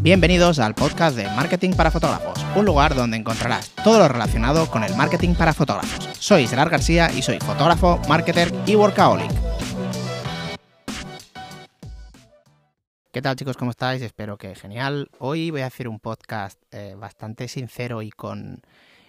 Bienvenidos 0.00 0.60
al 0.60 0.76
podcast 0.76 1.16
de 1.16 1.24
Marketing 1.24 1.72
para 1.72 1.90
Fotógrafos, 1.90 2.38
un 2.54 2.64
lugar 2.64 2.94
donde 2.94 3.16
encontrarás 3.16 3.74
todo 3.82 3.98
lo 3.98 4.06
relacionado 4.06 4.70
con 4.70 4.84
el 4.84 4.94
marketing 4.94 5.34
para 5.34 5.52
fotógrafos. 5.52 6.08
Soy 6.20 6.46
Gerard 6.46 6.70
García 6.70 7.10
y 7.10 7.20
soy 7.20 7.40
fotógrafo, 7.40 8.00
marketer 8.08 8.54
y 8.64 8.76
workaholic. 8.76 9.28
¿Qué 13.10 13.20
tal 13.20 13.34
chicos? 13.34 13.56
¿Cómo 13.56 13.72
estáis? 13.72 14.00
Espero 14.00 14.38
que 14.38 14.54
genial. 14.54 15.10
Hoy 15.18 15.50
voy 15.50 15.62
a 15.62 15.66
hacer 15.66 15.88
un 15.88 15.98
podcast 15.98 16.62
eh, 16.70 16.94
bastante 16.96 17.48
sincero 17.48 18.00
y 18.00 18.10
con 18.10 18.62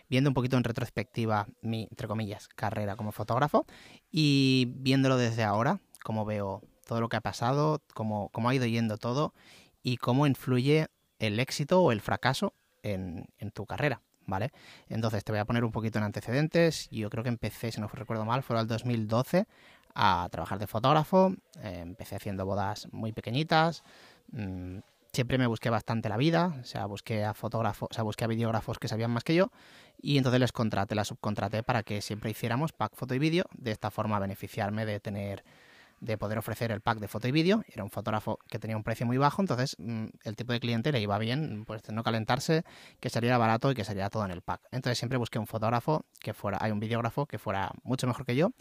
viendo 0.10 0.32
un 0.32 0.34
poquito 0.34 0.58
en 0.58 0.64
retrospectiva 0.64 1.46
mi, 1.62 1.84
entre 1.84 2.08
comillas, 2.08 2.48
carrera 2.48 2.96
como 2.96 3.12
fotógrafo 3.12 3.68
y 4.12 4.74
viéndolo 4.78 5.18
desde 5.18 5.44
ahora, 5.44 5.82
cómo 6.04 6.26
veo 6.26 6.64
todo 6.88 7.00
lo 7.00 7.10
que 7.10 7.18
ha 7.18 7.22
pasado, 7.22 7.84
cómo, 7.94 8.30
cómo 8.30 8.50
ha 8.50 8.56
ido 8.56 8.66
yendo 8.66 8.98
todo 8.98 9.36
y 9.84 9.98
cómo 9.98 10.28
influye 10.28 10.88
el 11.20 11.40
éxito 11.40 11.82
o 11.82 11.92
el 11.92 12.02
fracaso 12.02 12.54
en, 12.84 13.28
tu 13.54 13.66
carrera, 13.66 14.02
¿vale? 14.26 14.52
Entonces 14.88 15.24
te 15.24 15.32
voy 15.32 15.40
a 15.40 15.46
poner 15.46 15.64
un 15.64 15.72
poquito 15.72 16.00
en 16.00 16.06
antecedentes. 16.06 16.88
Yo 16.90 17.10
creo 17.10 17.24
que 17.24 17.30
empecé, 17.30 17.72
si 17.72 17.82
no 17.82 17.88
recuerdo 17.88 18.26
mal, 18.26 18.44
fue 18.44 18.60
el 18.60 18.68
2012 18.68 19.46
a 19.96 20.28
trabajar 20.32 20.60
de 20.60 20.68
fotógrafo. 20.68 21.34
Eh, 21.62 21.80
empecé 21.82 22.16
haciendo 22.16 22.46
bodas 22.46 22.88
muy 22.92 23.12
pequeñitas. 23.12 23.84
Mm, 24.32 24.80
siempre 25.12 25.38
me 25.38 25.48
busqué 25.48 25.70
bastante 25.70 26.10
la 26.10 26.18
vida, 26.18 26.56
o 26.62 26.64
sea, 26.64 26.86
busqué 26.86 27.24
a 27.24 27.34
fotógrafos, 27.34 27.90
o 27.92 27.94
sea, 27.94 28.04
busqué 28.04 28.26
a 28.26 28.28
videógrafos 28.28 28.80
que 28.80 28.88
sabían 28.88 29.12
más 29.12 29.24
que 29.24 29.36
yo 29.36 29.52
y 30.02 30.18
entonces 30.18 30.40
les 30.40 30.52
contraté, 30.52 30.96
la 30.96 31.04
subcontraté 31.04 31.64
para 31.64 31.84
que 31.84 32.02
siempre 32.02 32.30
hiciéramos 32.30 32.72
pack 32.72 32.96
foto 32.96 33.16
y 33.16 33.20
vídeo, 33.20 33.46
de 33.58 33.72
esta 33.72 33.92
forma 33.92 34.20
beneficiarme 34.20 34.86
de 34.86 35.00
tener 35.00 35.44
de 36.02 36.18
poder 36.18 36.38
ofrecer 36.38 36.72
el 36.72 36.82
pack 36.82 37.00
de 37.00 37.08
foto 37.08 37.28
y 37.28 37.32
vídeo. 37.32 37.64
Era 37.68 37.84
un 37.84 37.90
fotógrafo 37.90 38.40
que 38.48 38.60
tenía 38.60 38.78
un 38.78 38.84
precio 38.84 39.06
muy 39.06 39.18
bajo, 39.18 39.42
entonces 39.42 39.76
mm, 39.80 40.06
el 40.24 40.36
tipo 40.36 40.54
de 40.54 40.60
cliente 40.60 40.92
le 40.92 41.02
iba 41.02 41.18
bien, 41.18 41.66
pues 41.66 41.82
no 41.90 42.04
calentarse, 42.04 42.64
que 43.00 43.10
saliera 43.10 43.38
barato 43.38 43.72
y 43.72 43.76
que 43.76 43.84
saliera 43.84 44.10
todo 44.10 44.26
en 44.26 44.32
el 44.32 44.42
pack. 44.42 44.62
Entonces 44.72 44.98
siempre 44.98 45.18
busqué 45.18 45.40
un 45.40 45.48
fotógrafo 45.48 46.06
que 46.20 46.34
fuera, 46.34 46.58
hay 46.62 46.72
un 46.72 46.80
videógrafo 46.80 47.26
que 47.26 47.40
fuera 47.40 47.72
mucho 47.84 48.08
mejor 48.08 48.26
que 48.26 48.36
yo 48.36 48.52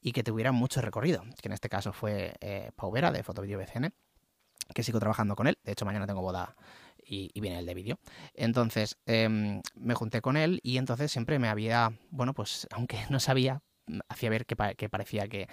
y 0.00 0.12
que 0.12 0.22
tuviera 0.22 0.52
mucho 0.52 0.80
recorrido, 0.80 1.22
que 1.40 1.48
en 1.48 1.52
este 1.52 1.68
caso 1.68 1.92
fue 1.92 2.34
eh, 2.40 2.70
Pau 2.76 2.90
Vera 2.90 3.10
de 3.10 3.22
Foto 3.22 3.42
Video 3.42 3.58
BCN, 3.58 3.92
que 4.74 4.82
sigo 4.82 4.98
trabajando 5.00 5.36
con 5.36 5.46
él. 5.46 5.58
De 5.64 5.72
hecho, 5.72 5.84
mañana 5.84 6.06
tengo 6.06 6.22
boda 6.22 6.54
y, 7.04 7.40
viene 7.40 7.58
el 7.58 7.66
de 7.66 7.74
vídeo. 7.74 7.98
Entonces 8.34 8.98
em, 9.06 9.62
me 9.74 9.94
junté 9.94 10.20
con 10.20 10.36
él 10.36 10.60
y 10.62 10.78
entonces 10.78 11.10
siempre 11.10 11.38
me 11.38 11.48
había, 11.48 11.92
bueno, 12.10 12.34
pues 12.34 12.66
aunque 12.72 12.98
no 13.10 13.20
sabía 13.20 13.62
hacía 14.08 14.30
ver 14.30 14.46
que, 14.46 14.56
parecía 14.56 15.28
que, 15.28 15.48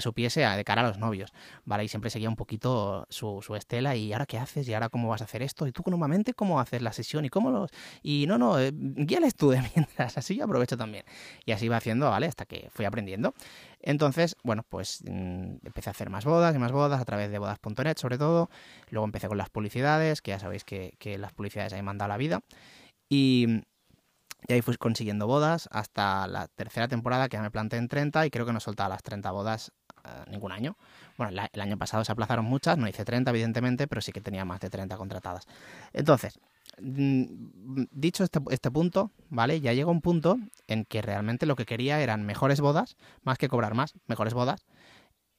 supiese 0.00 0.40
de 0.40 0.64
cara 0.64 0.82
a 0.82 0.88
los 0.88 0.98
novios, 0.98 1.32
¿vale? 1.64 1.84
Y 1.84 1.88
siempre 1.88 2.10
seguía 2.10 2.28
un 2.28 2.36
poquito 2.36 3.06
su, 3.08 3.42
estela 3.56 3.96
y 3.96 4.12
ahora 4.12 4.26
qué 4.26 4.38
haces 4.38 4.68
y 4.68 4.74
ahora 4.74 4.88
cómo 4.88 5.08
vas 5.08 5.20
a 5.20 5.24
hacer 5.24 5.42
esto 5.42 5.66
y 5.66 5.72
tú 5.72 5.82
normalmente 5.86 6.34
cómo 6.34 6.60
haces 6.60 6.82
la 6.82 6.92
sesión 6.92 7.24
y 7.24 7.28
cómo 7.28 7.50
los... 7.50 7.70
Y 8.02 8.26
no, 8.26 8.38
no, 8.38 8.58
eh, 8.58 8.70
guíales 8.72 9.34
tú 9.34 9.50
de 9.50 9.62
mientras, 9.74 10.18
así 10.18 10.40
aprovecho 10.40 10.76
también. 10.76 11.04
Y 11.44 11.52
así 11.52 11.66
iba 11.66 11.76
haciendo, 11.76 12.10
¿vale? 12.10 12.26
Hasta 12.26 12.44
que 12.44 12.68
fui 12.72 12.84
aprendiendo. 12.84 13.34
Entonces, 13.80 14.36
bueno, 14.42 14.64
pues 14.68 15.02
mm, 15.04 15.56
empecé 15.64 15.90
a 15.90 15.92
hacer 15.92 16.10
más 16.10 16.24
bodas 16.24 16.54
y 16.54 16.58
más 16.58 16.72
bodas 16.72 17.00
a 17.00 17.04
través 17.04 17.30
de 17.30 17.38
bodas.net 17.38 17.96
sobre 17.98 18.18
todo. 18.18 18.50
Luego 18.90 19.04
empecé 19.04 19.28
con 19.28 19.38
las 19.38 19.50
publicidades, 19.50 20.22
que 20.22 20.32
ya 20.32 20.38
sabéis 20.38 20.64
que, 20.64 20.94
que 20.98 21.18
las 21.18 21.32
publicidades 21.32 21.72
ahí 21.72 21.82
mandado 21.82 22.08
la 22.08 22.16
vida. 22.16 22.40
Y, 23.08 23.62
y 24.46 24.52
ahí 24.52 24.62
fui 24.62 24.76
consiguiendo 24.76 25.26
bodas 25.26 25.68
hasta 25.72 26.26
la 26.26 26.48
tercera 26.48 26.88
temporada 26.88 27.28
que 27.28 27.36
ya 27.36 27.42
me 27.42 27.50
planté 27.50 27.76
en 27.76 27.88
30 27.88 28.26
y 28.26 28.30
creo 28.30 28.44
que 28.44 28.52
no 28.52 28.60
soltaba 28.60 28.90
las 28.90 29.02
30 29.02 29.30
bodas 29.30 29.72
eh, 30.04 30.08
ningún 30.30 30.52
año. 30.52 30.76
Bueno, 31.16 31.32
el 31.52 31.60
año 31.60 31.78
pasado 31.78 32.04
se 32.04 32.12
aplazaron 32.12 32.44
muchas, 32.44 32.76
no 32.76 32.86
hice 32.88 33.04
30 33.04 33.30
evidentemente, 33.30 33.86
pero 33.86 34.00
sí 34.00 34.12
que 34.12 34.20
tenía 34.20 34.44
más 34.44 34.60
de 34.60 34.68
30 34.68 34.96
contratadas. 34.96 35.46
Entonces, 35.92 36.38
mm, 36.78 37.84
dicho 37.90 38.24
este, 38.24 38.40
este 38.50 38.70
punto, 38.70 39.10
¿vale? 39.30 39.60
Ya 39.60 39.72
llegó 39.72 39.90
un 39.90 40.02
punto 40.02 40.38
en 40.66 40.84
que 40.84 41.00
realmente 41.00 41.46
lo 41.46 41.56
que 41.56 41.64
quería 41.64 42.00
eran 42.00 42.24
mejores 42.24 42.60
bodas, 42.60 42.96
más 43.22 43.38
que 43.38 43.48
cobrar 43.48 43.74
más, 43.74 43.94
mejores 44.06 44.34
bodas, 44.34 44.66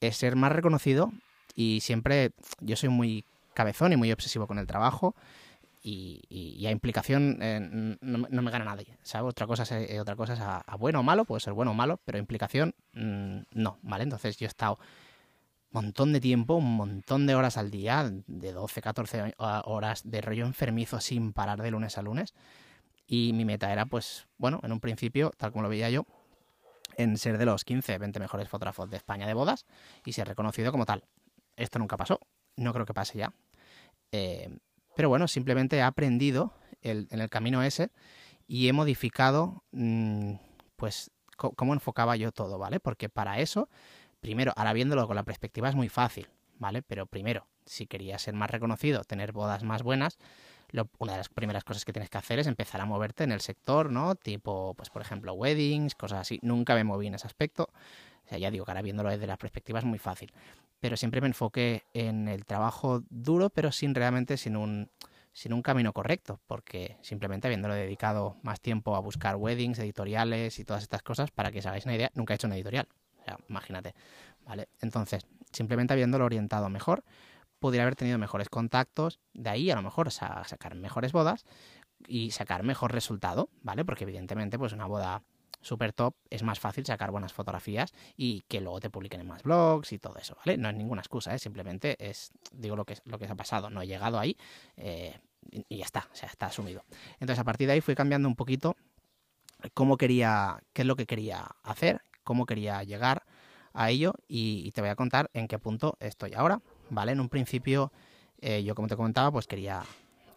es 0.00 0.16
ser 0.16 0.36
más 0.36 0.52
reconocido 0.52 1.12
y 1.54 1.80
siempre 1.80 2.32
yo 2.60 2.76
soy 2.76 2.88
muy 2.88 3.24
cabezón 3.54 3.92
y 3.92 3.96
muy 3.96 4.12
obsesivo 4.12 4.46
con 4.46 4.58
el 4.58 4.66
trabajo 4.66 5.14
y, 5.88 6.66
a 6.66 6.70
implicación 6.70 7.38
eh, 7.40 7.96
no, 8.00 8.42
me 8.42 8.50
gana 8.50 8.64
nadie, 8.64 8.98
¿sabes? 9.02 9.30
Otra 9.30 9.46
cosa 9.46 9.62
es, 9.62 9.90
eh, 9.90 10.00
otra 10.00 10.16
cosa 10.16 10.32
es 10.32 10.40
a, 10.40 10.64
bueno 10.78 11.00
o 11.00 11.02
malo, 11.02 11.24
puede 11.24 11.40
ser 11.40 11.52
bueno 11.52 11.70
o 11.70 11.74
malo, 11.74 12.00
pero 12.04 12.18
implicación 12.18 12.74
mm, 12.92 13.38
no, 13.52 13.78
¿vale? 13.82 14.02
Entonces 14.02 14.36
yo 14.36 14.46
he 14.46 14.48
estado 14.48 14.78
un 15.70 15.84
montón 15.84 16.12
de 16.12 16.20
tiempo, 16.20 16.54
un 16.54 16.76
montón 16.76 17.26
de 17.26 17.36
horas 17.36 17.56
al 17.56 17.70
día, 17.70 18.10
de 18.26 18.52
12, 18.52 18.82
14 18.82 19.34
horas 19.38 20.02
de 20.10 20.20
rollo 20.20 20.46
enfermizo 20.46 21.00
sin 21.00 21.32
parar 21.32 21.62
de 21.62 21.70
lunes 21.70 21.98
a 21.98 22.02
lunes. 22.02 22.34
Y 23.06 23.32
mi 23.34 23.44
meta 23.44 23.72
era, 23.72 23.86
pues, 23.86 24.26
bueno, 24.38 24.58
en 24.64 24.72
un 24.72 24.80
principio, 24.80 25.30
tal 25.36 25.52
como 25.52 25.62
lo 25.62 25.68
veía 25.68 25.90
yo, 25.90 26.06
en 26.96 27.16
ser 27.18 27.38
de 27.38 27.44
los 27.44 27.64
15, 27.64 27.98
20 27.98 28.18
mejores 28.18 28.48
fotógrafos 28.48 28.90
de 28.90 28.96
España 28.96 29.26
de 29.26 29.34
bodas 29.34 29.66
y 30.04 30.12
ser 30.12 30.26
reconocido 30.26 30.72
como 30.72 30.86
tal. 30.86 31.04
Esto 31.54 31.78
nunca 31.78 31.96
pasó, 31.96 32.20
no 32.56 32.72
creo 32.72 32.86
que 32.86 32.94
pase 32.94 33.18
ya. 33.18 33.32
Eh, 34.10 34.58
pero 34.96 35.10
bueno, 35.10 35.28
simplemente 35.28 35.76
he 35.76 35.82
aprendido 35.82 36.54
en 36.82 37.06
el 37.10 37.28
camino 37.28 37.62
ese 37.62 37.90
y 38.48 38.68
he 38.68 38.72
modificado, 38.72 39.62
mm, 39.72 40.34
pues, 40.76 41.10
cómo 41.36 41.74
enfocaba 41.74 42.16
yo 42.16 42.32
todo, 42.32 42.58
¿vale? 42.58 42.80
Porque 42.80 43.08
para 43.08 43.38
eso, 43.40 43.68
primero, 44.20 44.52
ahora 44.56 44.72
viéndolo 44.72 45.06
con 45.06 45.16
la 45.16 45.22
perspectiva 45.22 45.68
es 45.68 45.74
muy 45.74 45.90
fácil, 45.90 46.28
¿vale? 46.58 46.80
Pero 46.82 47.06
primero, 47.06 47.46
si 47.66 47.86
querías 47.86 48.22
ser 48.22 48.34
más 48.34 48.50
reconocido, 48.50 49.04
tener 49.04 49.32
bodas 49.32 49.62
más 49.62 49.82
buenas, 49.82 50.16
una 50.98 51.12
de 51.12 51.18
las 51.18 51.28
primeras 51.28 51.64
cosas 51.64 51.84
que 51.84 51.92
tienes 51.92 52.10
que 52.10 52.18
hacer 52.18 52.38
es 52.38 52.46
empezar 52.46 52.80
a 52.80 52.86
moverte 52.86 53.24
en 53.24 53.32
el 53.32 53.40
sector, 53.40 53.90
¿no? 53.90 54.14
Tipo, 54.14 54.74
pues 54.74 54.90
por 54.90 55.02
ejemplo, 55.02 55.32
weddings, 55.34 55.94
cosas 55.94 56.20
así. 56.20 56.38
Nunca 56.42 56.74
me 56.74 56.84
moví 56.84 57.06
en 57.06 57.14
ese 57.14 57.26
aspecto. 57.26 57.68
O 58.26 58.28
sea, 58.28 58.38
ya 58.38 58.50
digo 58.50 58.64
que 58.64 58.72
ahora 58.72 58.82
viéndolo 58.82 59.10
desde 59.10 59.26
la 59.26 59.36
perspectiva 59.36 59.78
es 59.78 59.84
muy 59.84 59.98
fácil 59.98 60.32
pero 60.80 60.96
siempre 60.96 61.20
me 61.20 61.28
enfoqué 61.28 61.84
en 61.94 62.28
el 62.28 62.44
trabajo 62.44 63.02
duro, 63.08 63.50
pero 63.50 63.72
sin 63.72 63.94
realmente 63.94 64.36
sin 64.36 64.56
un, 64.56 64.90
sin 65.32 65.52
un 65.52 65.62
camino 65.62 65.92
correcto, 65.92 66.40
porque 66.46 66.96
simplemente 67.02 67.46
habiéndolo 67.48 67.74
dedicado 67.74 68.36
más 68.42 68.60
tiempo 68.60 68.96
a 68.96 69.00
buscar 69.00 69.36
weddings, 69.36 69.78
editoriales 69.78 70.58
y 70.58 70.64
todas 70.64 70.82
estas 70.82 71.02
cosas, 71.02 71.30
para 71.30 71.50
que 71.50 71.60
os 71.60 71.66
hagáis 71.66 71.84
una 71.86 71.94
idea, 71.94 72.10
nunca 72.14 72.34
he 72.34 72.36
hecho 72.36 72.46
una 72.46 72.56
editorial. 72.56 72.88
O 73.20 73.24
sea, 73.24 73.38
imagínate. 73.48 73.94
¿Vale? 74.44 74.68
Entonces, 74.80 75.26
simplemente 75.50 75.92
habiéndolo 75.92 76.24
orientado 76.24 76.68
mejor, 76.68 77.02
podría 77.58 77.82
haber 77.82 77.96
tenido 77.96 78.18
mejores 78.18 78.48
contactos, 78.48 79.18
de 79.32 79.50
ahí 79.50 79.70
a 79.70 79.74
lo 79.74 79.82
mejor 79.82 80.12
sacar 80.12 80.76
mejores 80.76 81.10
bodas 81.10 81.44
y 82.06 82.30
sacar 82.30 82.62
mejor 82.62 82.92
resultado, 82.92 83.48
¿vale? 83.62 83.84
Porque 83.84 84.04
evidentemente, 84.04 84.58
pues 84.58 84.72
una 84.72 84.86
boda 84.86 85.22
super 85.66 85.92
top, 85.92 86.14
es 86.30 86.42
más 86.42 86.60
fácil 86.60 86.86
sacar 86.86 87.10
buenas 87.10 87.32
fotografías 87.32 87.92
y 88.16 88.42
que 88.42 88.60
luego 88.60 88.80
te 88.80 88.88
publiquen 88.88 89.20
en 89.20 89.26
más 89.26 89.42
blogs 89.42 89.92
y 89.92 89.98
todo 89.98 90.16
eso, 90.16 90.36
¿vale? 90.36 90.56
No 90.56 90.68
es 90.68 90.76
ninguna 90.76 91.00
excusa, 91.00 91.34
¿eh? 91.34 91.38
simplemente 91.38 91.96
es, 91.98 92.30
digo 92.52 92.76
lo 92.76 92.84
que, 92.84 92.96
lo 93.04 93.18
que 93.18 93.26
ha 93.26 93.34
pasado, 93.34 93.68
no 93.68 93.82
he 93.82 93.86
llegado 93.86 94.18
ahí 94.18 94.36
eh, 94.76 95.18
y 95.68 95.78
ya 95.78 95.84
está, 95.84 96.08
o 96.12 96.14
sea, 96.14 96.28
está 96.28 96.46
asumido. 96.46 96.84
Entonces 97.14 97.38
a 97.38 97.44
partir 97.44 97.66
de 97.66 97.74
ahí 97.74 97.80
fui 97.80 97.94
cambiando 97.94 98.28
un 98.28 98.36
poquito 98.36 98.76
cómo 99.74 99.96
quería, 99.96 100.60
qué 100.72 100.82
es 100.82 100.86
lo 100.86 100.94
que 100.94 101.06
quería 101.06 101.56
hacer, 101.62 102.00
cómo 102.22 102.46
quería 102.46 102.82
llegar 102.84 103.24
a 103.72 103.90
ello 103.90 104.14
y, 104.28 104.70
te 104.72 104.80
voy 104.80 104.90
a 104.90 104.96
contar 104.96 105.30
en 105.34 105.48
qué 105.48 105.58
punto 105.58 105.96
estoy 106.00 106.34
ahora, 106.34 106.60
¿vale? 106.90 107.12
En 107.12 107.20
un 107.20 107.28
principio, 107.28 107.92
eh, 108.40 108.62
yo 108.62 108.74
como 108.74 108.88
te 108.88 108.96
comentaba, 108.96 109.32
pues 109.32 109.46
quería, 109.46 109.82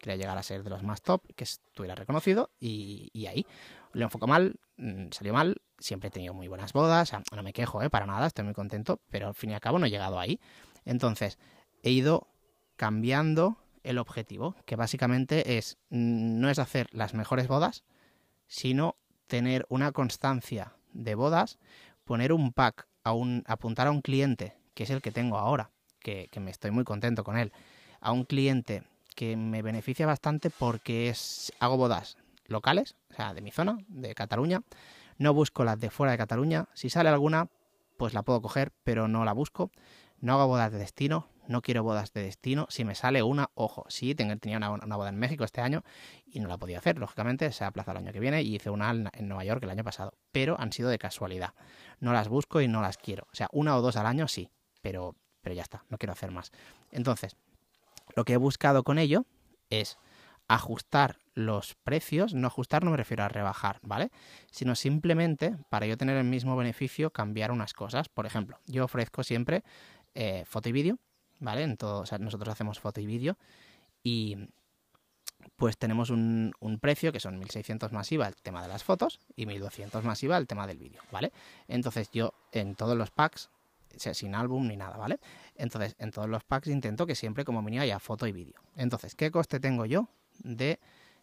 quería 0.00 0.16
llegar 0.16 0.38
a 0.38 0.42
ser 0.42 0.64
de 0.64 0.70
los 0.70 0.82
más 0.82 1.02
top, 1.02 1.22
que 1.36 1.44
estuviera 1.44 1.94
reconocido 1.94 2.50
y, 2.58 3.26
ahí 3.26 3.46
lo 3.92 4.04
enfocó 4.04 4.26
mal, 4.26 4.56
mm, 4.76 5.08
salió 5.10 5.32
mal, 5.32 5.60
siempre 5.78 6.08
he 6.08 6.10
tenido 6.10 6.32
muy 6.32 6.48
buenas 6.48 6.72
bodas, 6.72 7.12
no 7.12 7.42
me 7.42 7.52
quejo, 7.52 7.82
¿eh? 7.82 7.90
para 7.90 8.06
nada, 8.06 8.26
estoy 8.26 8.44
muy 8.44 8.54
contento, 8.54 9.00
pero 9.10 9.28
al 9.28 9.34
fin 9.34 9.50
y 9.50 9.54
al 9.54 9.60
cabo 9.60 9.78
no 9.78 9.86
he 9.86 9.90
llegado 9.90 10.18
ahí. 10.18 10.40
Entonces, 10.84 11.38
he 11.82 11.90
ido 11.90 12.28
cambiando 12.76 13.58
el 13.82 13.98
objetivo, 13.98 14.56
que 14.64 14.76
básicamente 14.76 15.58
es, 15.58 15.78
mm, 15.90 16.40
no 16.40 16.48
es 16.48 16.58
hacer 16.58 16.88
las 16.92 17.14
mejores 17.14 17.48
bodas, 17.48 17.84
sino 18.46 18.96
tener 19.26 19.66
una 19.68 19.92
constancia 19.92 20.74
de 20.92 21.14
bodas, 21.14 21.58
poner 22.04 22.32
un 22.32 22.52
pack, 22.52 22.88
a 23.02 23.12
un, 23.12 23.44
apuntar 23.46 23.86
a 23.86 23.90
un 23.90 24.02
cliente, 24.02 24.56
que 24.74 24.84
es 24.84 24.90
el 24.90 25.02
que 25.02 25.12
tengo 25.12 25.38
ahora, 25.38 25.70
que 26.00 26.28
me 26.40 26.50
estoy 26.50 26.70
muy 26.70 26.84
contento 26.84 27.24
con 27.24 27.36
él, 27.36 27.52
a 28.00 28.12
un 28.12 28.24
cliente 28.24 28.84
que 29.20 29.36
me 29.36 29.60
beneficia 29.60 30.06
bastante 30.06 30.48
porque 30.48 31.10
es, 31.10 31.52
hago 31.60 31.76
bodas 31.76 32.16
locales, 32.46 32.96
o 33.10 33.14
sea, 33.16 33.34
de 33.34 33.42
mi 33.42 33.50
zona, 33.50 33.76
de 33.88 34.14
Cataluña. 34.14 34.62
No 35.18 35.34
busco 35.34 35.62
las 35.62 35.78
de 35.78 35.90
fuera 35.90 36.12
de 36.12 36.16
Cataluña. 36.16 36.68
Si 36.72 36.88
sale 36.88 37.10
alguna, 37.10 37.48
pues 37.98 38.14
la 38.14 38.22
puedo 38.22 38.40
coger, 38.40 38.72
pero 38.82 39.08
no 39.08 39.26
la 39.26 39.34
busco. 39.34 39.70
No 40.20 40.32
hago 40.32 40.46
bodas 40.46 40.72
de 40.72 40.78
destino, 40.78 41.28
no 41.48 41.60
quiero 41.60 41.82
bodas 41.82 42.14
de 42.14 42.22
destino. 42.22 42.66
Si 42.70 42.86
me 42.86 42.94
sale 42.94 43.22
una, 43.22 43.50
ojo, 43.52 43.84
sí, 43.88 44.14
tenía 44.14 44.56
una, 44.56 44.96
boda 44.96 45.10
en 45.10 45.18
México 45.18 45.44
este 45.44 45.60
año 45.60 45.84
y 46.24 46.40
no 46.40 46.48
la 46.48 46.56
podía 46.56 46.78
hacer. 46.78 46.98
Lógicamente 46.98 47.52
se 47.52 47.64
aplaza 47.64 47.90
el 47.90 47.98
año 47.98 48.12
que 48.12 48.20
viene 48.20 48.40
y 48.40 48.54
hice 48.54 48.70
una 48.70 48.90
en 48.90 49.28
Nueva 49.28 49.44
York 49.44 49.62
el 49.64 49.70
año 49.70 49.84
pasado. 49.84 50.14
Pero 50.32 50.58
han 50.58 50.72
sido 50.72 50.88
de 50.88 50.98
casualidad. 50.98 51.52
No 51.98 52.14
las 52.14 52.28
busco 52.28 52.62
y 52.62 52.68
no 52.68 52.80
las 52.80 52.96
quiero. 52.96 53.26
O 53.30 53.36
sea, 53.36 53.48
una 53.52 53.76
o 53.76 53.82
dos 53.82 53.96
al 53.96 54.06
año 54.06 54.28
sí, 54.28 54.48
pero, 54.80 55.14
pero 55.42 55.54
ya 55.54 55.62
está, 55.62 55.84
no 55.90 55.98
quiero 55.98 56.14
hacer 56.14 56.30
más. 56.30 56.52
Entonces, 56.90 57.36
lo 58.14 58.24
que 58.24 58.34
he 58.34 58.36
buscado 58.36 58.82
con 58.82 58.98
ello 58.98 59.24
es 59.70 59.98
ajustar 60.48 61.18
los 61.34 61.76
precios, 61.76 62.34
no 62.34 62.48
ajustar 62.48 62.84
no 62.84 62.90
me 62.90 62.96
refiero 62.96 63.22
a 63.22 63.28
rebajar, 63.28 63.78
¿vale? 63.82 64.10
Sino 64.50 64.74
simplemente 64.74 65.56
para 65.68 65.86
yo 65.86 65.96
tener 65.96 66.16
el 66.16 66.24
mismo 66.24 66.56
beneficio 66.56 67.10
cambiar 67.10 67.52
unas 67.52 67.72
cosas. 67.72 68.08
Por 68.08 68.26
ejemplo, 68.26 68.58
yo 68.66 68.84
ofrezco 68.84 69.22
siempre 69.22 69.62
eh, 70.14 70.44
foto 70.46 70.68
y 70.68 70.72
vídeo, 70.72 70.98
¿vale? 71.38 71.62
En 71.62 71.76
todo, 71.76 72.00
o 72.00 72.06
sea, 72.06 72.18
nosotros 72.18 72.52
hacemos 72.52 72.80
foto 72.80 73.00
y 73.00 73.06
vídeo 73.06 73.36
y 74.02 74.36
pues 75.56 75.78
tenemos 75.78 76.10
un, 76.10 76.52
precio 76.80 77.12
que 77.12 77.20
son 77.20 77.38
1600 77.38 77.92
masiva 77.92 78.26
el 78.26 78.34
tema 78.34 78.62
de 78.62 78.68
las 78.68 78.84
fotos 78.84 79.20
y 79.36 79.46
1200 79.46 80.04
masiva 80.04 80.36
el 80.36 80.46
tema 80.46 80.66
del 80.66 80.78
vídeo, 80.78 81.02
¿vale? 81.12 81.32
Entonces 81.68 82.10
yo 82.12 82.34
en 82.52 82.74
todos 82.74 82.96
los 82.96 83.10
packs, 83.10 83.50
sin 83.96 84.34
álbum 84.34 84.66
ni 84.68 84.76
nada, 84.76 84.96
¿vale? 84.96 85.18
Entonces 85.54 85.96
en 85.98 86.10
todos 86.10 86.28
los 86.28 86.44
packs 86.44 86.68
intento 86.68 87.06
que 87.06 87.14
siempre 87.14 87.44
como 87.44 87.62
mínimo 87.62 87.82
haya 87.82 87.98
foto 87.98 88.26
y 88.26 88.32
vídeo. 88.32 88.60
Entonces, 88.76 89.14
¿qué 89.14 89.30
coste 89.30 89.60
tengo 89.60 89.86
yo 89.86 90.08
de 90.38 90.80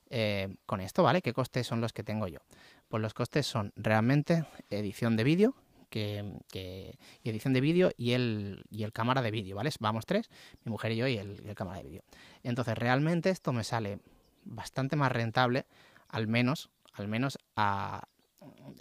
eh, 0.09 0.55
con 0.65 0.79
esto, 0.79 1.03
¿vale? 1.03 1.21
¿Qué 1.21 1.33
costes 1.33 1.67
son 1.67 1.81
los 1.81 1.93
que 1.93 2.03
tengo 2.03 2.27
yo? 2.27 2.39
Pues 2.87 3.01
los 3.01 3.13
costes 3.13 3.45
son 3.45 3.73
realmente 3.75 4.45
edición 4.69 5.17
de 5.17 5.23
vídeo, 5.23 5.55
que, 5.89 6.97
y 7.23 7.29
edición 7.29 7.53
de 7.53 7.61
vídeo 7.61 7.91
y 7.97 8.11
el, 8.11 8.63
y 8.69 8.83
el 8.83 8.91
cámara 8.91 9.21
de 9.21 9.31
vídeo, 9.31 9.55
¿vale? 9.55 9.69
Vamos 9.79 10.05
tres, 10.05 10.29
mi 10.63 10.71
mujer 10.71 10.91
y 10.91 10.97
yo 10.97 11.07
y 11.07 11.17
el, 11.17 11.55
cámara 11.55 11.77
de 11.77 11.83
vídeo. 11.83 12.03
Entonces, 12.43 12.77
realmente 12.77 13.29
esto 13.29 13.53
me 13.53 13.63
sale 13.63 13.99
bastante 14.43 14.95
más 14.95 15.11
rentable, 15.11 15.65
al 16.09 16.27
menos, 16.27 16.69
al 16.93 17.07
menos 17.07 17.37
a, 17.55 18.07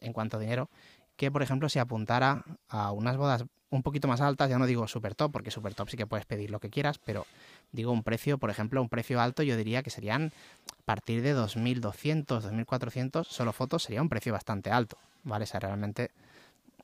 en 0.00 0.12
cuanto 0.12 0.36
a 0.36 0.40
dinero, 0.40 0.70
que 1.16 1.30
por 1.30 1.42
ejemplo 1.42 1.68
si 1.68 1.78
apuntara 1.78 2.44
a 2.68 2.92
unas 2.92 3.16
bodas 3.16 3.44
un 3.68 3.82
poquito 3.82 4.06
más 4.06 4.20
altas, 4.20 4.48
ya 4.48 4.58
no 4.58 4.66
digo 4.66 4.86
super 4.86 5.14
top, 5.14 5.32
porque 5.32 5.50
super 5.50 5.74
top 5.74 5.88
sí 5.90 5.96
que 5.96 6.06
puedes 6.06 6.24
pedir 6.24 6.50
lo 6.50 6.60
que 6.60 6.70
quieras, 6.70 6.98
pero 6.98 7.26
digo 7.72 7.90
un 7.90 8.04
precio, 8.04 8.38
por 8.38 8.50
ejemplo, 8.50 8.80
un 8.80 8.88
precio 8.88 9.20
alto, 9.20 9.42
yo 9.42 9.56
diría 9.56 9.82
que 9.82 9.90
serían 9.90 10.32
a 10.78 10.82
partir 10.84 11.22
de 11.22 11.34
2.200, 11.34 12.44
2.400, 12.44 13.26
solo 13.26 13.52
fotos 13.52 13.82
sería 13.82 14.02
un 14.02 14.08
precio 14.08 14.32
bastante 14.32 14.70
alto, 14.70 14.96
¿vale? 15.24 15.44
O 15.44 15.46
sea, 15.46 15.58
realmente 15.60 16.12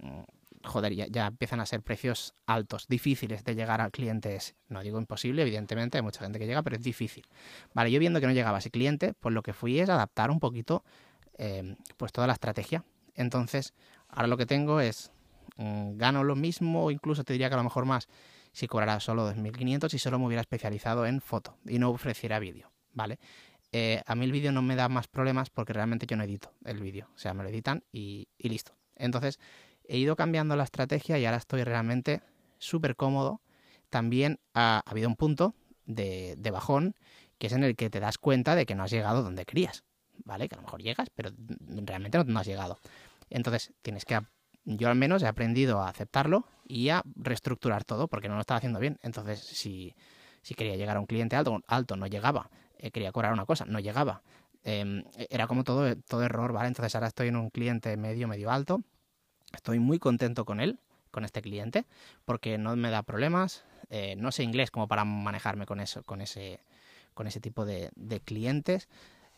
Mm, 0.02 0.22
joder, 0.64 0.92
ya, 0.94 1.26
empiezan 1.26 1.60
a 1.60 1.66
ser 1.66 1.82
precios 1.82 2.34
altos, 2.46 2.86
difíciles 2.88 3.44
de 3.44 3.54
llegar 3.54 3.80
al 3.80 3.90
cliente 3.90 4.38
No 4.68 4.82
digo 4.82 4.98
imposible, 4.98 5.42
evidentemente, 5.42 5.98
hay 5.98 6.02
mucha 6.02 6.20
gente 6.20 6.38
que 6.38 6.46
llega, 6.46 6.62
pero 6.62 6.76
es 6.76 6.82
difícil. 6.82 7.24
Vale, 7.74 7.90
yo 7.90 7.98
viendo 7.98 8.20
que 8.20 8.26
no 8.26 8.32
llegaba 8.32 8.58
ese 8.58 8.70
cliente, 8.70 9.14
pues 9.14 9.34
lo 9.34 9.42
que 9.42 9.52
fui 9.52 9.80
es 9.80 9.88
adaptar 9.88 10.30
un 10.30 10.40
poquito 10.40 10.84
em, 11.38 11.76
pues 11.96 12.12
toda 12.12 12.26
la 12.26 12.34
estrategia. 12.34 12.84
Entonces, 13.14 13.74
ahora 14.12 14.28
lo 14.28 14.36
que 14.36 14.46
tengo 14.46 14.80
es, 14.80 15.10
mm, 15.56 15.96
gano 15.96 16.22
lo 16.22 16.36
mismo, 16.36 16.90
incluso 16.90 17.24
te 17.24 17.32
diría 17.32 17.48
que 17.48 17.54
a 17.54 17.58
lo 17.58 17.64
mejor 17.64 17.84
más, 17.84 18.08
si 18.52 18.68
cobrara 18.68 19.00
solo 19.00 19.26
2.500 19.26 19.92
y 19.94 19.98
solo 19.98 20.18
me 20.18 20.26
hubiera 20.26 20.42
especializado 20.42 21.06
en 21.06 21.20
foto 21.20 21.56
y 21.66 21.78
no 21.78 21.90
ofreciera 21.90 22.38
vídeo, 22.38 22.70
¿vale? 22.92 23.18
Eh, 23.72 24.02
a 24.06 24.14
mí 24.14 24.26
el 24.26 24.32
vídeo 24.32 24.52
no 24.52 24.60
me 24.60 24.76
da 24.76 24.90
más 24.90 25.08
problemas 25.08 25.48
porque 25.48 25.72
realmente 25.72 26.06
yo 26.06 26.16
no 26.16 26.24
edito 26.24 26.52
el 26.64 26.78
vídeo, 26.78 27.08
o 27.14 27.18
sea, 27.18 27.32
me 27.32 27.42
lo 27.42 27.48
editan 27.48 27.82
y, 27.90 28.28
listo. 28.38 28.72
Entonces, 28.96 29.40
he 29.84 29.96
ido 29.96 30.14
cambiando 30.14 30.54
la 30.56 30.64
estrategia 30.64 31.18
y 31.18 31.24
ahora 31.24 31.38
estoy 31.38 31.64
realmente 31.64 32.20
súper 32.58 32.96
cómodo. 32.96 33.40
También 33.88 34.40
ha, 34.52 34.82
habido 34.84 35.08
un 35.08 35.16
punto 35.16 35.54
de, 35.86 36.36
bajón 36.52 36.94
que 37.38 37.46
es 37.46 37.54
en 37.54 37.64
el 37.64 37.74
que 37.74 37.90
te 37.90 37.98
das 37.98 38.18
cuenta 38.18 38.54
de 38.54 38.66
que 38.66 38.74
no 38.74 38.84
has 38.84 38.90
llegado 38.90 39.22
donde 39.22 39.46
querías, 39.46 39.84
¿vale? 40.24 40.48
Que 40.48 40.54
a 40.54 40.58
lo 40.58 40.62
mejor 40.62 40.82
llegas, 40.82 41.08
pero 41.10 41.30
realmente 41.66 42.22
no, 42.24 42.38
has 42.38 42.46
llegado. 42.46 42.78
Entonces 43.36 43.72
tienes 43.82 44.04
que, 44.04 44.20
yo 44.64 44.88
al 44.88 44.94
menos 44.94 45.22
he 45.22 45.26
aprendido 45.26 45.80
a 45.80 45.88
aceptarlo 45.88 46.46
y 46.66 46.88
a 46.90 47.02
reestructurar 47.16 47.84
todo 47.84 48.08
porque 48.08 48.28
no 48.28 48.34
lo 48.34 48.40
estaba 48.40 48.58
haciendo 48.58 48.78
bien. 48.78 48.98
Entonces 49.02 49.40
si, 49.40 49.94
si 50.42 50.54
quería 50.54 50.76
llegar 50.76 50.96
a 50.96 51.00
un 51.00 51.06
cliente 51.06 51.36
alto, 51.36 51.62
alto 51.66 51.96
no 51.96 52.06
llegaba. 52.06 52.50
Eh, 52.78 52.90
quería 52.90 53.12
cobrar 53.12 53.32
una 53.32 53.46
cosa, 53.46 53.64
no 53.64 53.80
llegaba. 53.80 54.22
Em, 54.64 55.04
era 55.30 55.46
como 55.46 55.64
todo, 55.64 55.96
todo 55.96 56.22
error, 56.22 56.52
¿vale? 56.52 56.68
Entonces 56.68 56.94
ahora 56.94 57.08
estoy 57.08 57.28
en 57.28 57.36
un 57.36 57.50
cliente 57.50 57.96
medio, 57.96 58.28
medio 58.28 58.50
alto 58.50 58.82
Estoy 59.52 59.78
muy 59.78 59.98
contento 59.98 60.44
con 60.44 60.60
él, 60.60 60.78
con 61.10 61.24
este 61.24 61.42
cliente, 61.42 61.86
porque 62.24 62.58
no 62.58 62.74
me 62.76 62.90
da 62.90 63.02
problemas. 63.02 63.64
Eh, 63.90 64.16
no 64.16 64.32
sé 64.32 64.42
inglés 64.42 64.70
como 64.70 64.88
para 64.88 65.04
manejarme 65.04 65.66
con 65.66 65.80
eso, 65.80 66.02
con 66.04 66.20
ese, 66.20 66.60
con 67.14 67.26
ese 67.26 67.40
tipo 67.40 67.64
de, 67.64 67.90
clientes. 68.24 68.88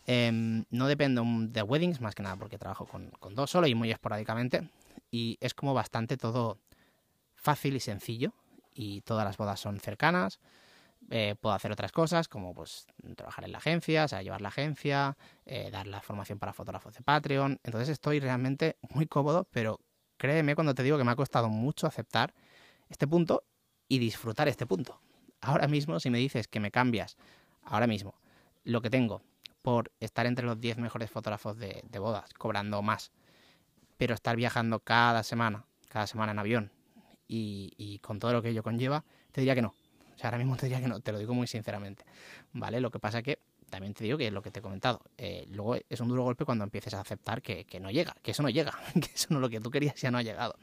Em, 0.06 0.64
no 0.70 0.86
dependo 0.86 1.24
de 1.24 1.62
weddings, 1.62 2.00
más 2.00 2.14
que 2.14 2.22
nada 2.22 2.36
porque 2.36 2.58
trabajo 2.58 2.86
con, 2.86 3.10
dos 3.34 3.50
solo 3.50 3.66
y 3.66 3.74
muy 3.74 3.90
esporádicamente. 3.90 4.68
Y 5.10 5.38
es 5.40 5.54
como 5.54 5.74
bastante 5.74 6.16
todo 6.16 6.58
fácil 7.34 7.76
y 7.76 7.80
sencillo. 7.80 8.32
Y 8.74 9.02
todas 9.02 9.24
las 9.24 9.36
bodas 9.36 9.60
son 9.60 9.80
cercanas. 9.80 10.40
Eh, 11.10 11.34
puedo 11.40 11.54
hacer 11.54 11.70
otras 11.70 11.92
cosas 11.92 12.28
como 12.28 12.54
pues 12.54 12.86
trabajar 13.14 13.44
en 13.44 13.52
la 13.52 13.58
agencia, 13.58 14.04
o 14.04 14.08
sea, 14.08 14.22
llevar 14.22 14.40
la 14.40 14.48
agencia, 14.48 15.18
eh, 15.44 15.70
dar 15.70 15.86
la 15.86 16.00
formación 16.00 16.38
para 16.38 16.52
fotógrafos 16.52 16.94
de 16.94 17.02
Patreon. 17.02 17.60
Entonces 17.62 17.90
estoy 17.90 18.20
realmente 18.20 18.76
muy 18.90 19.06
cómodo, 19.06 19.46
pero 19.50 19.80
Créeme 20.16 20.54
cuando 20.54 20.74
te 20.74 20.82
digo 20.82 20.96
que 20.98 21.04
me 21.04 21.10
ha 21.10 21.16
costado 21.16 21.48
mucho 21.48 21.86
aceptar 21.86 22.34
este 22.88 23.06
punto 23.06 23.44
y 23.88 23.98
disfrutar 23.98 24.48
este 24.48 24.66
punto. 24.66 25.00
Ahora 25.40 25.68
mismo, 25.68 26.00
si 26.00 26.10
me 26.10 26.18
dices 26.18 26.48
que 26.48 26.60
me 26.60 26.70
cambias, 26.70 27.16
ahora 27.62 27.86
mismo, 27.86 28.14
lo 28.62 28.80
que 28.80 28.90
tengo 28.90 29.22
por 29.64 29.90
estar 29.98 30.26
entre 30.26 30.44
los 30.44 30.60
10 30.60 30.76
mejores 30.76 31.10
fotógrafos 31.10 31.56
de, 31.56 31.82
bodas, 31.98 32.34
cobrando 32.34 32.82
más, 32.82 33.12
pero 33.96 34.12
estar 34.12 34.36
viajando 34.36 34.80
cada 34.80 35.22
semana, 35.22 35.64
cada 35.88 36.06
semana 36.06 36.32
en 36.32 36.38
avión 36.38 36.70
y, 37.26 37.98
con 38.02 38.18
todo 38.18 38.34
lo 38.34 38.42
que 38.42 38.50
ello 38.50 38.62
conlleva, 38.62 39.06
te 39.32 39.40
diría 39.40 39.54
que 39.54 39.62
no. 39.62 39.68
O 39.68 40.18
sea, 40.18 40.28
ahora 40.28 40.36
mismo 40.36 40.58
te 40.58 40.66
diría 40.66 40.82
que 40.82 40.88
no, 40.88 41.00
te 41.00 41.12
lo 41.12 41.18
digo 41.18 41.32
muy 41.32 41.46
sinceramente. 41.46 42.04
¿Vale? 42.52 42.78
Lo 42.78 42.90
que 42.90 42.98
pasa 42.98 43.22
que 43.22 43.38
también 43.70 43.94
te 43.94 44.04
digo 44.04 44.18
que 44.18 44.26
es 44.26 44.34
lo 44.34 44.42
que 44.42 44.50
te 44.50 44.58
he 44.58 44.62
comentado. 44.62 45.00
Eh, 45.16 45.46
luego 45.48 45.76
es 45.88 45.98
un 45.98 46.08
duro 46.08 46.24
golpe 46.24 46.44
cuando 46.44 46.62
empieces 46.62 46.92
a 46.92 47.00
aceptar 47.00 47.40
que, 47.40 47.66
no 47.80 47.90
llega, 47.90 48.14
que 48.22 48.32
eso 48.32 48.42
no 48.42 48.50
llega, 48.50 48.78
que 48.92 49.14
eso 49.14 49.28
no 49.30 49.38
es 49.38 49.40
lo 49.40 49.48
que 49.48 49.60
tú 49.60 49.70
querías 49.70 49.94
ya 49.94 50.10
no 50.10 50.18
ha 50.18 50.22
llegado. 50.22 50.56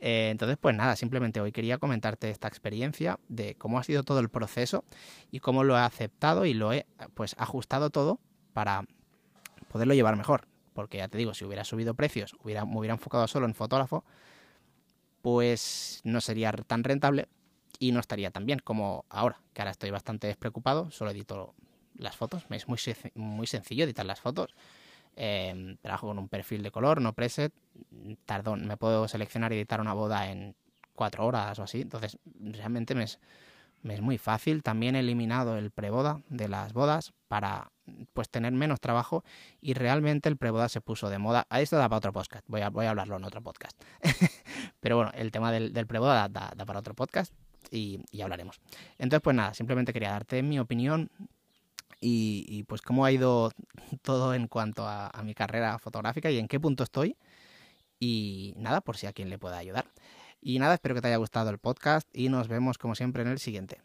Eh, 0.00 0.30
entonces, 0.30 0.58
pues 0.60 0.74
nada, 0.74 0.96
simplemente 0.96 1.40
hoy 1.40 1.52
quería 1.52 1.78
comentarte 1.78 2.28
esta 2.28 2.48
experiencia 2.48 3.20
de 3.28 3.54
cómo 3.54 3.78
ha 3.78 3.84
sido 3.84 4.02
todo 4.02 4.18
el 4.18 4.30
proceso 4.30 4.82
y 5.30 5.38
cómo 5.38 5.62
lo 5.62 5.76
he 5.76 5.80
aceptado 5.80 6.44
y 6.44 6.54
lo 6.54 6.72
he 6.72 6.86
pues 7.14 7.36
ajustado 7.38 7.90
todo 7.90 8.18
para 8.52 8.84
poderlo 9.68 9.94
llevar 9.94 10.16
mejor. 10.16 10.46
Porque 10.74 10.98
ya 10.98 11.08
te 11.08 11.18
digo, 11.18 11.34
si 11.34 11.44
hubiera 11.44 11.64
subido 11.64 11.94
precios, 11.94 12.34
hubiera, 12.42 12.64
me 12.64 12.78
hubiera 12.78 12.94
enfocado 12.94 13.26
solo 13.28 13.46
en 13.46 13.54
fotógrafo, 13.54 14.04
pues 15.20 16.00
no 16.04 16.20
sería 16.20 16.52
tan 16.52 16.82
rentable 16.82 17.28
y 17.78 17.92
no 17.92 18.00
estaría 18.00 18.30
tan 18.30 18.46
bien 18.46 18.60
como 18.60 19.04
ahora, 19.08 19.40
que 19.52 19.62
ahora 19.62 19.72
estoy 19.72 19.90
bastante 19.90 20.26
despreocupado, 20.26 20.90
solo 20.90 21.10
edito 21.10 21.54
las 21.96 22.16
fotos. 22.16 22.46
Es 22.50 22.68
muy, 22.68 22.78
muy 23.14 23.46
sencillo 23.46 23.84
editar 23.84 24.06
las 24.06 24.20
fotos. 24.20 24.54
Em, 25.16 25.76
trabajo 25.78 26.06
con 26.06 26.18
un 26.18 26.28
perfil 26.28 26.62
de 26.62 26.70
color, 26.70 27.00
no 27.00 27.12
preset. 27.12 27.52
Tardón, 28.24 28.66
me 28.66 28.76
puedo 28.76 29.08
seleccionar 29.08 29.52
y 29.52 29.56
editar 29.56 29.80
una 29.80 29.92
boda 29.92 30.30
en 30.30 30.54
cuatro 30.94 31.26
horas 31.26 31.58
o 31.58 31.64
así. 31.64 31.82
Entonces, 31.82 32.18
realmente 32.40 32.94
me 32.94 33.04
es, 33.04 33.18
me 33.82 33.94
es 33.94 34.00
muy 34.00 34.18
fácil. 34.18 34.62
También 34.62 34.96
he 34.96 35.00
eliminado 35.00 35.56
el 35.56 35.70
preboda 35.70 36.22
de 36.28 36.48
las 36.48 36.72
bodas 36.72 37.12
para 37.28 37.71
pues 38.12 38.28
tener 38.30 38.52
menos 38.52 38.80
trabajo 38.80 39.24
y 39.60 39.74
realmente 39.74 40.28
el 40.28 40.36
preboda 40.36 40.68
se 40.68 40.80
puso 40.80 41.10
de 41.10 41.18
moda. 41.18 41.46
A 41.50 41.60
esto 41.60 41.76
da 41.76 41.88
para 41.88 41.98
otro 41.98 42.12
podcast, 42.12 42.44
voy 42.48 42.60
a, 42.60 42.70
voy 42.70 42.86
a 42.86 42.90
hablarlo 42.90 43.16
en 43.16 43.24
otro 43.24 43.42
podcast. 43.42 43.80
Pero 44.80 44.96
bueno, 44.96 45.12
el 45.14 45.30
tema 45.30 45.52
del, 45.52 45.86
preboda 45.86 46.28
da, 46.28 46.50
para 46.66 46.78
otro 46.78 46.94
podcast 46.94 47.32
y, 47.70 48.00
y 48.10 48.22
hablaremos. 48.22 48.60
Entonces, 48.98 49.22
pues 49.22 49.36
nada, 49.36 49.54
simplemente 49.54 49.92
quería 49.92 50.10
darte 50.10 50.42
mi 50.42 50.58
opinión 50.58 51.10
y, 52.02 52.64
pues 52.64 52.82
cómo 52.82 53.04
ha 53.04 53.12
ido 53.12 53.52
todo 54.02 54.34
en 54.34 54.48
cuanto 54.48 54.86
a, 54.86 55.10
mi 55.24 55.34
carrera 55.34 55.78
fotográfica 55.78 56.30
y 56.30 56.38
en 56.38 56.48
qué 56.48 56.58
punto 56.60 56.82
estoy. 56.82 57.16
Y 57.98 58.54
nada, 58.56 58.80
por 58.80 58.96
si 58.96 59.06
a 59.06 59.12
quien 59.12 59.30
le 59.30 59.38
pueda 59.38 59.58
ayudar. 59.58 59.86
Y 60.40 60.58
nada, 60.58 60.74
espero 60.74 60.96
que 60.96 61.00
te 61.00 61.06
haya 61.06 61.16
gustado 61.16 61.50
el 61.50 61.58
podcast 61.58 62.08
y 62.12 62.28
nos 62.28 62.48
vemos 62.48 62.76
como 62.76 62.96
siempre 62.96 63.22
en 63.22 63.28
el 63.28 63.38
siguiente. 63.38 63.80